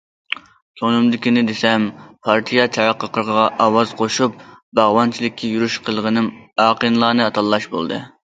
[0.79, 1.83] كۆڭلۈمدىكىنى دېسەم،
[2.29, 4.41] پارتىيە چاقىرىقىغا ئاۋاز قوشۇپ
[4.79, 6.33] باغۋەنچىلىككە يۈرۈش قىلغىنىم
[6.65, 8.03] ئاقىلانە تاللاش بولدى.